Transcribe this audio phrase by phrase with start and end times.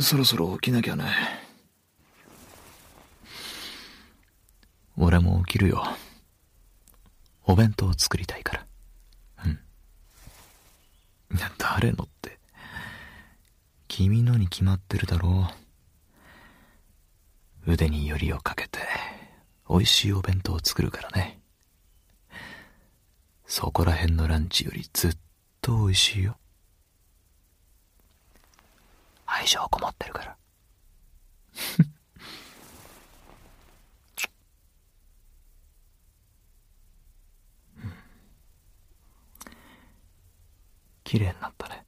[0.00, 1.04] そろそろ起きなきゃね。
[4.96, 5.84] 俺も起きるよ。
[7.44, 8.66] お弁当作りたいから。
[9.44, 9.58] うん。
[11.58, 12.38] 誰のって。
[13.88, 15.48] 君のに決まってるだろ
[17.66, 17.72] う。
[17.72, 18.78] 腕によりをかけて、
[19.68, 21.40] 美味しいお弁当を作るからね。
[23.46, 25.16] そこら辺のランチよりずっ
[25.60, 26.38] と美味しいよ。
[29.48, 30.36] 愛情こもってるから。
[41.02, 41.86] 綺麗になったね。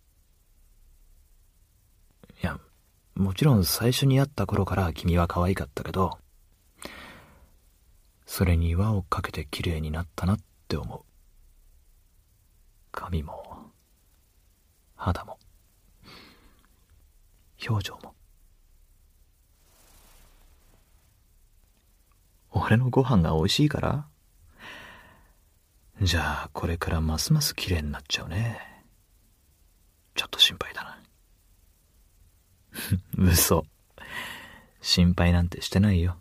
[2.42, 2.58] いや、
[3.14, 6.18] もちろん最初に会った頃から君は可愛かったけど、
[8.24, 11.02] それに輪をかけて綺麗になったなって思う。
[12.90, 13.70] 髪も、
[14.96, 15.38] 肌も、
[17.68, 18.14] 表情も。
[22.52, 24.06] 俺のご飯が美味しいから？
[26.02, 28.58] じゃあ、これからますます綺麗になっちゃうね。
[30.14, 30.98] ちょっと心配だな。
[33.30, 33.64] 嘘。
[34.80, 36.16] 心配なんてしてないよ。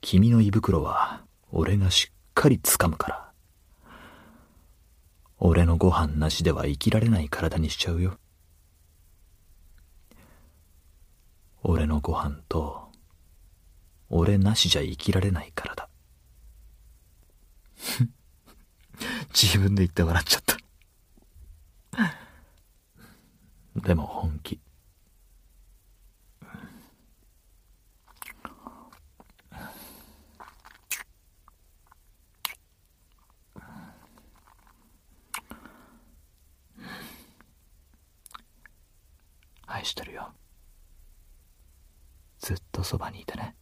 [0.00, 3.32] 君の胃袋は俺がしっかり掴むから。
[5.38, 8.18] 俺のご飯なしでは生きられない体にしちゃうよ。
[11.62, 12.90] 俺のご飯と、
[14.08, 15.88] 俺なしじゃ生きられない体。
[19.34, 20.58] 自分で言って笑っちゃった。
[23.80, 24.60] でも本気。
[39.66, 40.32] 愛してるよ。
[42.38, 43.54] ずっとそばにいてね。